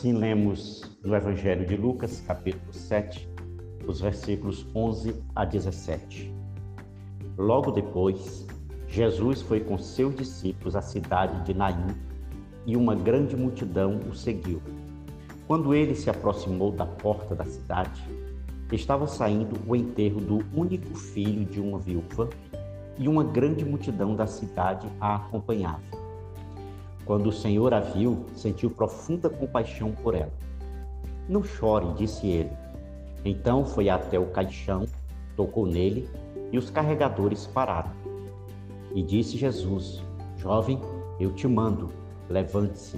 [0.00, 3.28] Assim lemos no Evangelho de Lucas, capítulo 7,
[3.86, 6.34] os versículos 11 a 17.
[7.36, 8.46] Logo depois,
[8.88, 11.94] Jesus foi com seus discípulos à cidade de Naim
[12.64, 14.62] e uma grande multidão o seguiu.
[15.46, 18.02] Quando ele se aproximou da porta da cidade,
[18.72, 22.30] estava saindo o enterro do único filho de uma viúva
[22.96, 25.99] e uma grande multidão da cidade a acompanhava.
[27.10, 30.30] Quando o Senhor a viu, sentiu profunda compaixão por ela.
[31.28, 32.52] Não chore, disse ele.
[33.24, 34.86] Então foi até o caixão,
[35.36, 36.08] tocou nele
[36.52, 37.90] e os carregadores pararam.
[38.94, 40.00] E disse Jesus:
[40.36, 40.80] Jovem,
[41.18, 41.90] eu te mando,
[42.28, 42.96] levante-se.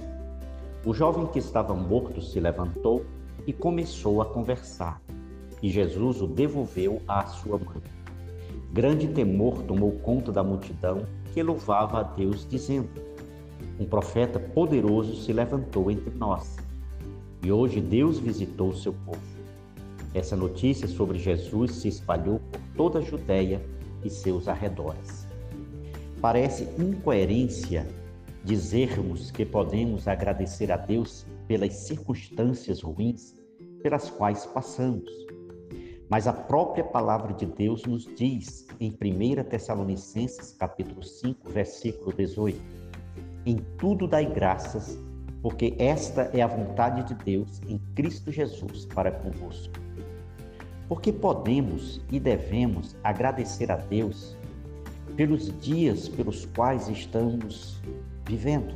[0.85, 3.03] O jovem que estava morto se levantou
[3.47, 5.01] e começou a conversar.
[5.59, 7.81] E Jesus o devolveu à sua mãe.
[8.71, 11.03] Grande temor tomou conta da multidão
[11.33, 13.12] que louvava a Deus, dizendo:
[13.79, 16.57] Um profeta poderoso se levantou entre nós.
[17.43, 19.19] E hoje Deus visitou o seu povo.
[20.13, 23.61] Essa notícia sobre Jesus se espalhou por toda a Judéia
[24.03, 25.27] e seus arredores.
[26.21, 27.87] Parece incoerência
[28.43, 33.35] dizermos que podemos agradecer a Deus pelas circunstâncias ruins
[33.83, 35.11] pelas quais passamos.
[36.09, 42.82] Mas a própria palavra de Deus nos diz em 1 Tessalonicenses capítulo 5, versículo 18:
[43.45, 44.97] Em tudo dai graças,
[45.41, 49.73] porque esta é a vontade de Deus em Cristo Jesus para convosco.
[50.87, 54.37] Porque podemos e devemos agradecer a Deus
[55.17, 57.81] pelos dias pelos quais estamos
[58.25, 58.75] vivendo.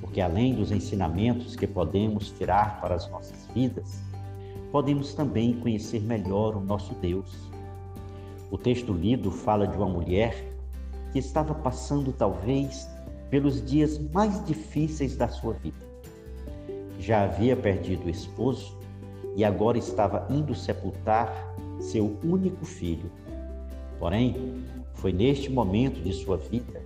[0.00, 4.00] Porque além dos ensinamentos que podemos tirar para as nossas vidas,
[4.70, 7.50] podemos também conhecer melhor o nosso Deus.
[8.48, 10.54] O texto lido fala de uma mulher
[11.12, 12.93] que estava passando talvez
[13.34, 15.84] pelos dias mais difíceis da sua vida.
[17.00, 18.78] Já havia perdido o esposo
[19.34, 23.10] e agora estava indo sepultar seu único filho.
[23.98, 24.62] Porém,
[24.94, 26.80] foi neste momento de sua vida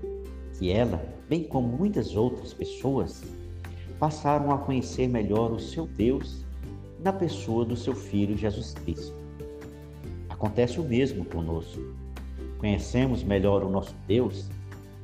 [0.59, 3.22] que ela, bem como muitas outras pessoas,
[3.98, 6.47] passaram a conhecer melhor o seu Deus
[7.04, 9.15] na pessoa do seu Filho Jesus Cristo.
[10.30, 11.94] Acontece o mesmo conosco.
[12.56, 14.48] Conhecemos melhor o nosso Deus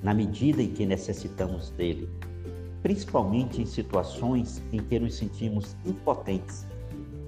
[0.04, 2.08] na medida em que necessitamos dele,
[2.82, 6.66] principalmente em situações em que nos sentimos impotentes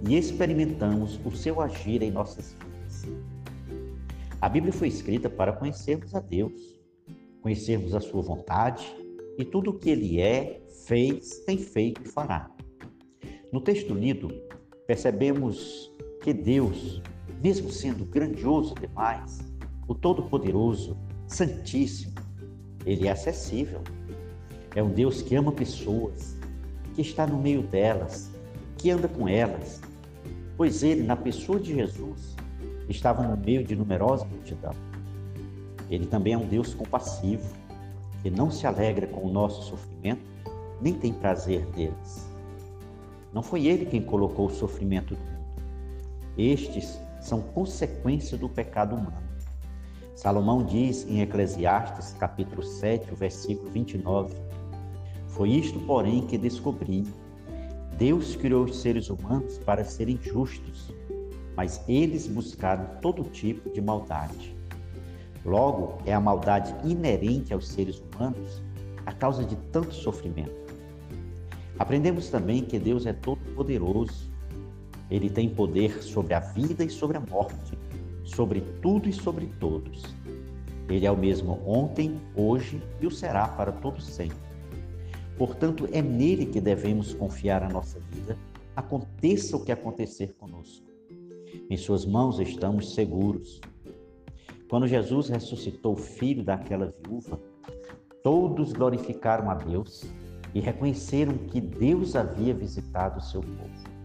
[0.06, 3.06] e experimentamos o seu agir em nossas vidas.
[4.42, 6.78] A Bíblia foi escrita para conhecermos a Deus,
[7.40, 8.86] conhecermos a sua vontade
[9.38, 12.50] e tudo o que ele é, fez, tem feito e fará.
[13.50, 14.28] No texto lido,
[14.86, 15.90] percebemos
[16.22, 17.00] que Deus,
[17.42, 19.38] mesmo sendo grandioso demais,
[19.88, 22.25] o Todo-Poderoso, Santíssimo,
[22.86, 23.82] ele é acessível.
[24.74, 26.36] É um Deus que ama pessoas,
[26.94, 28.30] que está no meio delas,
[28.78, 29.80] que anda com elas,
[30.56, 32.36] pois ele, na pessoa de Jesus,
[32.88, 34.74] estava no meio de numerosa multidão.
[35.90, 37.44] Ele também é um Deus compassivo,
[38.22, 40.22] que não se alegra com o nosso sofrimento,
[40.80, 42.30] nem tem prazer deles.
[43.32, 45.36] Não foi ele quem colocou o sofrimento no mundo.
[46.38, 49.25] Estes são consequência do pecado humano.
[50.16, 54.34] Salomão diz em Eclesiastes, capítulo 7, versículo 29:
[55.28, 57.04] Foi isto, porém, que descobri
[57.98, 60.90] Deus criou os seres humanos para serem justos,
[61.54, 64.56] mas eles buscaram todo tipo de maldade.
[65.44, 68.62] Logo, é a maldade inerente aos seres humanos
[69.04, 70.66] a causa de tanto sofrimento.
[71.78, 74.30] Aprendemos também que Deus é todo-poderoso.
[75.10, 77.78] Ele tem poder sobre a vida e sobre a morte,
[78.26, 80.02] sobre tudo e sobre todos.
[80.88, 84.36] Ele é o mesmo ontem, hoje e o será para todos sempre.
[85.38, 88.36] Portanto, é nele que devemos confiar a nossa vida,
[88.74, 90.86] aconteça o que acontecer conosco.
[91.68, 93.60] Em Suas mãos estamos seguros.
[94.68, 97.40] Quando Jesus ressuscitou o filho daquela viúva,
[98.22, 100.04] todos glorificaram a Deus
[100.54, 103.95] e reconheceram que Deus havia visitado o seu povo.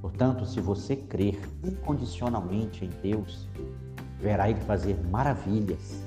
[0.00, 3.48] Portanto, se você crer incondicionalmente em Deus,
[4.20, 6.02] verá Ele fazer maravilhas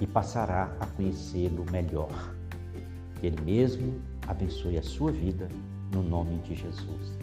[0.00, 2.34] e passará a conhecê-lo melhor.
[3.20, 5.48] Que Ele mesmo abençoe a sua vida,
[5.92, 7.18] no nome de Jesus.